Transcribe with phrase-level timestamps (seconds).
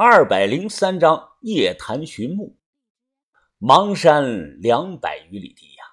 [0.00, 2.56] 二百零三章夜谈寻墓。
[3.58, 5.84] 邙山两百余里地呀，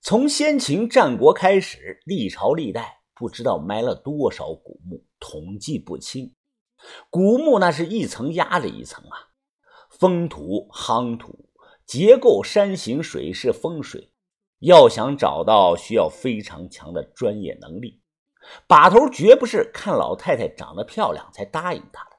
[0.00, 6.34] 从先秦战国开始，历朝历代不知道埋了多少古墓，统计不清。
[7.10, 9.30] 古墓那是一层压着一层啊，
[9.88, 11.48] 封土、夯土、
[11.86, 14.12] 结构、山形、水势、风水，
[14.58, 18.02] 要想找到，需要非常强的专业能力。
[18.66, 22.11] 把头绝不是看老太太长得漂亮才答应他的，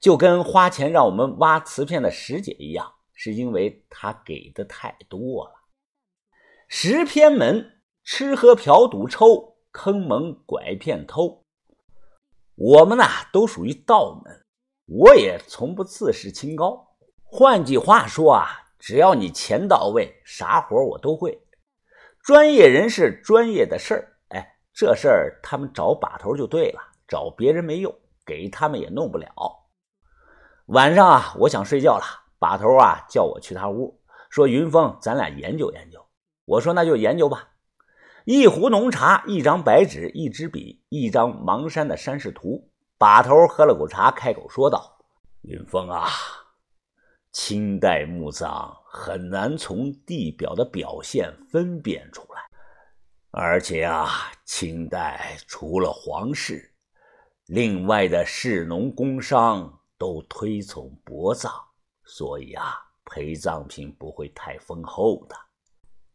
[0.00, 5.52] 就跟花钱让我们挖瓷片的石姐一样，是因为她给的太多了。
[6.68, 11.44] 十偏门，吃喝嫖赌抽，坑蒙拐骗偷。
[12.54, 14.44] 我们呐都属于道门，
[14.86, 16.96] 我也从不自视清高。
[17.22, 18.46] 换句话说啊，
[18.78, 21.40] 只要你钱到位，啥活我都会。
[22.22, 24.12] 专业人士，专业的事儿。
[24.78, 29.26] 这事儿他们找把头就对了，找别人没用，给他们也弄不了。
[30.66, 32.04] 晚上啊，我想睡觉了，
[32.40, 34.00] 把头啊叫我去他屋，
[34.30, 36.04] 说云峰，咱俩研究研究。
[36.44, 37.50] 我说那就研究吧。
[38.24, 42.68] 一壶浓茶，一张白纸，一支笔，一张邙山的山势图。
[42.98, 44.98] 把头喝了口茶，开口说道
[45.42, 46.08] ：“云峰啊，
[47.30, 52.40] 清代墓葬很难从地表的表现分辨出来。”
[53.30, 54.08] 而且啊，
[54.44, 56.74] 清代除了皇室，
[57.46, 61.50] 另外的士农工商都推崇薄葬，
[62.04, 65.36] 所以啊，陪葬品不会太丰厚的，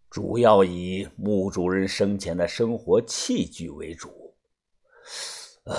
[0.09, 4.35] 主要以墓主人生前的生活器具为主。
[5.63, 5.75] 呃，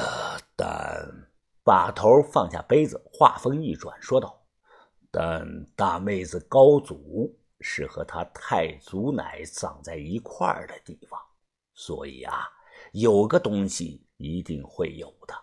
[0.56, 1.08] 但
[1.64, 4.44] 把头放下杯子，话锋一转，说道
[5.10, 11.20] ：“但大妹子高祖是和他太祖奶葬在一块儿的地方。”
[11.74, 12.48] 所以啊，
[12.92, 15.34] 有个东西一定会有的。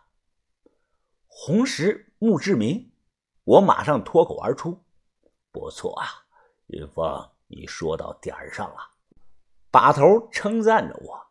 [1.32, 2.92] 红石墓志铭，
[3.44, 4.84] 我马上脱口而出
[5.54, 6.06] ：“不错啊，
[6.68, 8.76] 云峰，你说到点儿上了。”
[9.72, 11.28] 把头称赞着我：“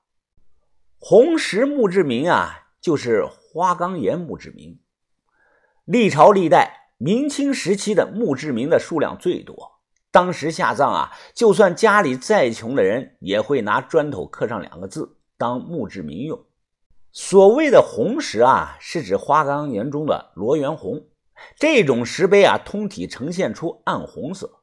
[0.98, 4.81] 红石墓志铭啊，就是花岗岩墓志铭。
[5.84, 9.80] 历朝历代，明清时期的墓志铭的数量最多。”
[10.10, 16.47] 当时下葬啊，就算家里再穷的人，也会拿砖头刻上两个字当墓志铭用。
[17.12, 21.06] 所谓的红石啊，是指花岗岩中的罗源红。
[21.56, 24.60] 这种石碑啊，通体呈现出暗红色。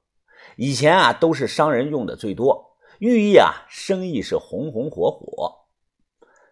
[0.58, 5.54] 以前啊，都是商人用的最多，寓意啊，生意是红红火火。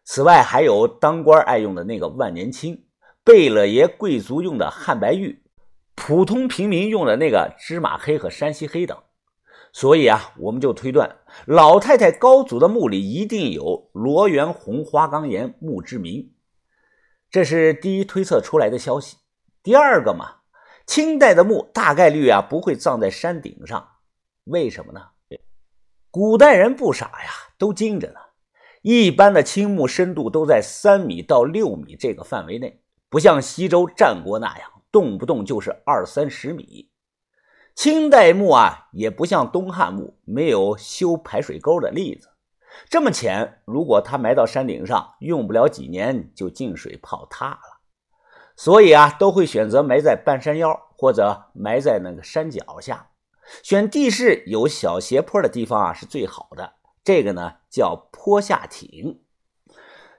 [0.03, 2.85] 此外，还有当官爱用的那个万年青，
[3.23, 5.43] 贝勒爷贵族用的汉白玉。
[5.95, 8.97] 普通平民用的那个芝麻黑和山西黑等，
[9.73, 16.31] 所以啊，我们就推断老太太高祖的墓里一定有罗源红花岗岩墓志铭，
[17.31, 19.17] 这是第一推测出来的消息。
[19.63, 20.41] 第二个嘛，
[20.85, 23.85] 清代的墓大概率啊不会葬在山顶上，
[24.43, 25.01] 为什么呢？
[26.11, 28.19] 古代人不傻呀，都精着呢。
[28.83, 34.69] 一般的青墓深度都在三米到六米这个范围内，不像西周战国那样。
[34.91, 36.87] 动不动就是二三十米，
[37.75, 42.29] 清代墓啊，也不像东汉墓没有修排水沟的例子
[42.89, 43.61] 这么浅。
[43.65, 47.81] 如果他埋到山顶上，用不了几年就进水泡塌了。
[48.55, 53.09] 所以啊，都会选择埋在半山腰或者埋在那个山脚下，
[53.63, 56.73] 选地势有小斜坡的地方啊是最好的。
[57.03, 59.19] 这个呢叫坡下挺，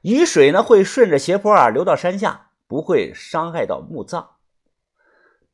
[0.03, 4.31] 雨水呢会顺着斜坡啊流到山下，不会伤害到墓葬。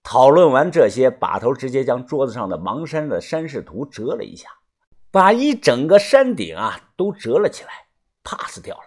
[0.03, 4.49] 讨论完这些，把头直接将桌子上的邙山的山势图折了一下，
[5.11, 7.71] 把一整个山顶啊都折了起来
[8.25, 8.85] ，pass 掉了。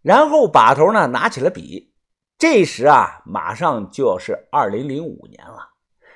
[0.00, 1.92] 然后把头呢拿起了笔，
[2.38, 5.68] 这时啊马上就要是二零零五年了，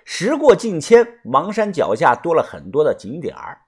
[0.04, 3.60] 时过境迁，邙山脚下多了很多的景点儿。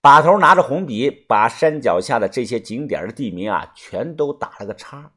[0.00, 5.12] 把头拿着红笔，把山脚下的这些景点的地名啊全都打了个叉，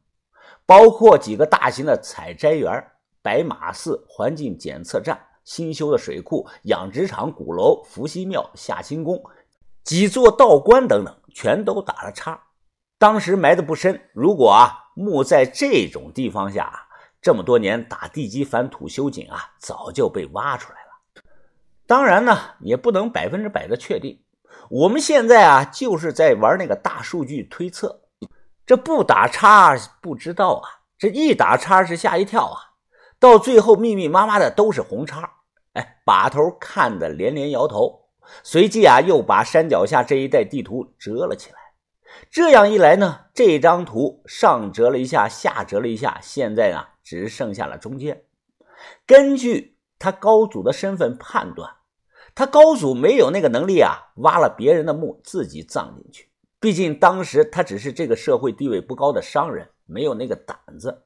[0.66, 2.92] 包括几个大型的采摘园。
[3.29, 9.23] 白马寺环境检测站、新修的水库、养殖场、鼓楼、伏羲庙、夏清宫、
[9.83, 12.41] 几座道观等等，全都打了叉。
[12.97, 16.87] 当时埋的不深，如果啊墓在这种地方下，
[17.21, 21.21] 这么多年打地基反土修井啊，早就被挖出来了。
[21.85, 24.19] 当然呢，也不能百分之百的确定。
[24.71, 28.01] 我们现在啊，就是在玩那个大数据推测。
[28.65, 32.69] 这不打叉不知道啊，这一打叉是吓一跳啊。
[33.19, 35.30] 到最后，密密麻麻的都是红叉。
[35.74, 38.07] 哎，把头看得连连摇头，
[38.44, 41.57] 随即啊，又把山脚下这一带地图折了起来。
[42.31, 48.24] 这样一来呢，这张图上折了一下，下折了一下，现在呢，只剩下了中间。
[49.06, 51.69] 根据他高祖的身份判断，
[52.33, 56.30] 他高祖没有那个能力啊，挖了别人的墓自己葬进去。
[56.60, 61.06] 毕竟当时他只是这个社会地位不高的商人，没有那个胆子。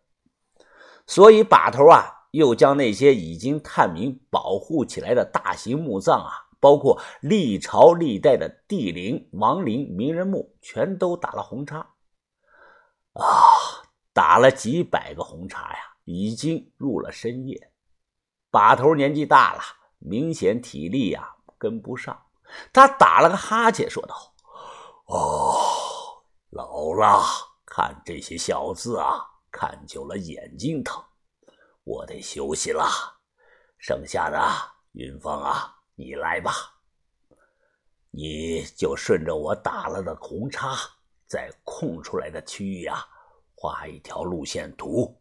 [1.05, 11.79] 所以把头啊，又将那些已经探明保护起来的大型墓葬啊，包括历朝历代的帝陵、王陵、名人墓，全都打了红叉。
[13.13, 13.23] 啊，
[14.13, 17.71] 打了几百个红叉呀，已经入了深夜。
[18.49, 19.61] 把头年纪大了，
[19.99, 22.19] 明显体力呀跟不上。
[22.71, 24.15] 他打了个哈欠，说道。
[25.05, 25.55] 哦，
[26.51, 27.21] 老了，
[27.65, 29.19] 看这些小字啊，
[29.53, 30.99] 看久了眼睛疼，
[31.83, 32.89] 我得休息了。
[33.77, 34.41] 剩下的，
[34.93, 36.51] 云峰啊，你来吧，
[38.09, 40.75] 你就顺着我打了的红叉，
[41.27, 43.07] 在空出来的区域啊，
[43.53, 45.15] 画一条路线图，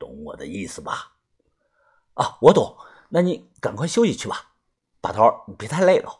[0.00, 1.12] 懂我的意思吧？
[2.14, 2.76] 啊，我懂。
[3.08, 4.52] 那你赶快休息去吧，
[5.00, 6.10] 把头，你别太累了。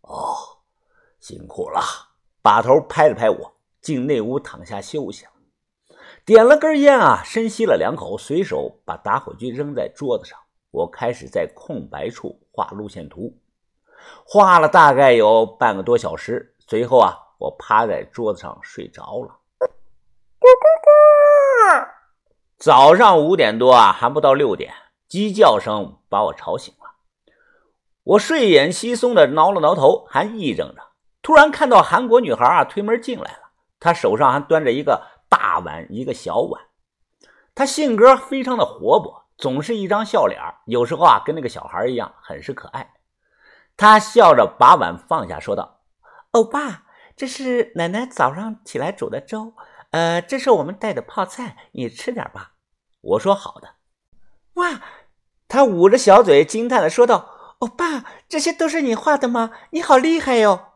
[0.00, 0.34] 哦，
[1.20, 1.82] 辛苦了。
[2.40, 5.26] 把头拍了拍我，进内屋躺下休息。
[6.26, 10.36] 点了根烟啊，深吸了两口，随手把打火机扔在桌子上。
[10.72, 13.32] 我开始在空白处画路线图，
[14.24, 16.56] 画了大概有半个多小时。
[16.66, 19.38] 随后啊，我趴在桌子上睡着了。
[19.60, 21.88] 咕咕咕！
[22.58, 24.74] 早上五点多啊，还不到六点，
[25.06, 26.90] 鸡叫声把我吵醒了。
[28.02, 30.82] 我睡眼惺忪的挠了挠头，还癔怔着。
[31.22, 35.06] 突然看到韩国女孩啊推门进来了，她手上还端着一个
[35.36, 36.62] 大碗，一个小碗。
[37.54, 42.94] 他性格非常的活泼，总是一张笑脸，有时候啊跟那个小孩一样，很是可爱。
[43.76, 45.82] 他笑着把碗放下，说道
[46.32, 46.84] ：“欧巴，
[47.14, 49.52] 这是奶奶早上起来煮的粥，
[49.90, 52.52] 呃，这是我们带的泡菜，你吃点吧。”
[53.02, 53.74] 我说：“好的。”
[54.56, 54.80] 哇，
[55.48, 57.28] 他捂着小嘴惊叹的说道
[57.60, 59.50] ：“欧巴，这些都是你画的吗？
[59.72, 60.72] 你好厉害哟！”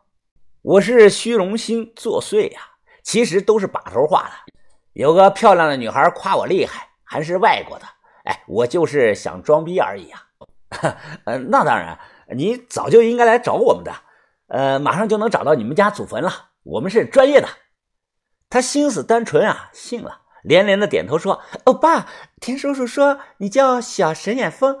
[0.61, 2.70] 我是虚荣心作祟呀，
[3.03, 4.53] 其实都是把头画的。
[4.93, 7.85] 有个漂亮的女孩夸我厉害，还是外国的。
[8.25, 10.23] 哎，我就是想装逼而已啊。
[11.25, 11.97] 呃，那当然，
[12.35, 13.91] 你早就应该来找我们的。
[14.47, 16.49] 呃，马上就能找到你们家祖坟了。
[16.63, 17.47] 我们是专业的。
[18.49, 22.05] 他心思单纯啊，信了，连连的点头说：“欧巴，
[22.41, 24.77] 田叔叔说你叫小神眼风，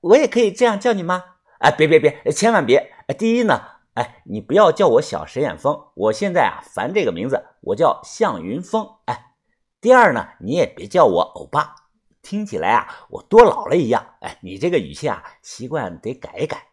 [0.00, 1.24] 我也可以这样叫你吗？”
[1.58, 2.92] 哎，别别别，千万别。
[3.18, 3.71] 第一呢。
[3.94, 8.88] 哎，你不要叫我小石眼峰，我现在啊烦这个名字，我叫向云峰。
[9.04, 9.34] 哎，
[9.80, 11.74] 第二呢，你也别叫我欧巴，
[12.22, 14.14] 听起来啊我多老了一样。
[14.20, 16.68] 哎，你这个语气啊，习惯得改一改。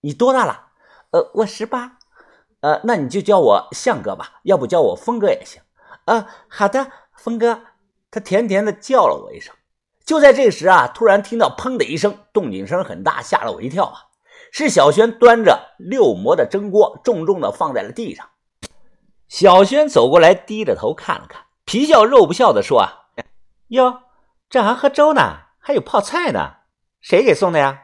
[0.00, 0.68] 你多大了？
[1.10, 1.98] 呃，我十八。
[2.60, 5.60] 呃，那你就叫我向哥吧，要不叫我峰哥也行。
[6.04, 7.62] 呃，好的，峰哥。
[8.10, 9.54] 他甜甜的叫了我一声。
[10.04, 14.07] 就在这时啊，突然听到砰的一声，动静声很大，吓了我一跳啊。
[14.52, 18.28] 是小轩端着六磨的蒸锅，重重的放在了地上。
[19.28, 23.04] 小轩走过来，低着头看了看，皮笑肉不笑的说：“啊，
[23.68, 24.00] 哟，
[24.48, 26.56] 这还喝粥呢，还有泡菜呢，
[27.00, 27.82] 谁给送的呀？”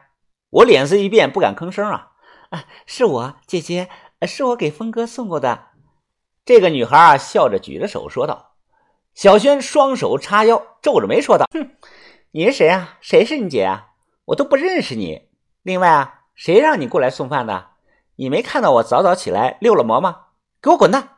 [0.49, 2.13] 我脸色一变，不敢吭声啊。
[2.49, 3.89] 啊，是我姐姐，
[4.23, 5.67] 是我给峰哥送过的。
[6.43, 8.55] 这个女孩啊，笑着举着手说道。
[9.13, 11.75] 小轩双手叉腰，皱着眉说道：“哼，
[12.31, 12.97] 你是谁啊？
[13.01, 13.89] 谁是你姐啊？
[14.25, 15.29] 我都不认识你。
[15.61, 17.69] 另外啊。”谁让你过来送饭的？
[18.17, 20.27] 你没看到我早早起来溜了磨吗？
[20.61, 21.14] 给我滚蛋！